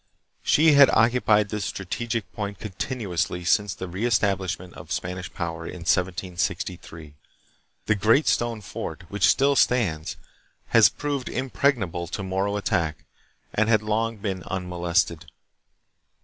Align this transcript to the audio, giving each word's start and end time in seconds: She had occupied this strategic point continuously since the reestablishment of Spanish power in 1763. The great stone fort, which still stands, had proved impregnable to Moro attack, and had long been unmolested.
She 0.41 0.71
had 0.71 0.89
occupied 0.93 1.49
this 1.49 1.63
strategic 1.65 2.33
point 2.33 2.57
continuously 2.57 3.43
since 3.43 3.75
the 3.75 3.87
reestablishment 3.87 4.73
of 4.73 4.91
Spanish 4.91 5.31
power 5.31 5.63
in 5.67 5.81
1763. 5.81 7.13
The 7.85 7.93
great 7.93 8.27
stone 8.27 8.61
fort, 8.61 9.03
which 9.11 9.27
still 9.29 9.55
stands, 9.55 10.17
had 10.69 10.89
proved 10.97 11.29
impregnable 11.29 12.07
to 12.07 12.23
Moro 12.23 12.57
attack, 12.57 13.05
and 13.53 13.69
had 13.69 13.83
long 13.83 14.17
been 14.17 14.41
unmolested. 14.45 15.27